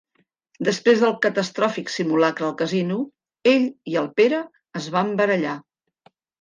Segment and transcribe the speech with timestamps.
[0.69, 2.99] Després del catastròfic simulacre al casino
[3.55, 4.43] ell i el Pere
[4.83, 5.57] es van barallar.